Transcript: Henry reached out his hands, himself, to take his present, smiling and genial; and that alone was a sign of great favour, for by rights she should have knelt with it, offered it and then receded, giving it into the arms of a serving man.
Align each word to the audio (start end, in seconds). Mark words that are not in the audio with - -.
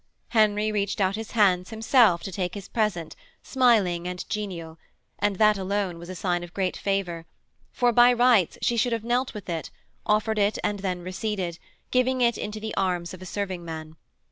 Henry 0.29 0.71
reached 0.71 0.99
out 0.99 1.15
his 1.15 1.33
hands, 1.33 1.69
himself, 1.69 2.23
to 2.23 2.31
take 2.31 2.55
his 2.55 2.67
present, 2.67 3.15
smiling 3.43 4.07
and 4.07 4.27
genial; 4.27 4.79
and 5.19 5.35
that 5.35 5.59
alone 5.59 5.99
was 5.99 6.09
a 6.09 6.15
sign 6.15 6.43
of 6.43 6.55
great 6.55 6.75
favour, 6.75 7.27
for 7.71 7.91
by 7.91 8.11
rights 8.11 8.57
she 8.63 8.77
should 8.77 8.93
have 8.93 9.03
knelt 9.03 9.35
with 9.35 9.47
it, 9.47 9.69
offered 10.07 10.39
it 10.39 10.57
and 10.63 10.79
then 10.79 11.03
receded, 11.03 11.59
giving 11.91 12.19
it 12.19 12.35
into 12.35 12.59
the 12.59 12.73
arms 12.73 13.13
of 13.13 13.21
a 13.21 13.27
serving 13.27 13.63
man. 13.63 13.95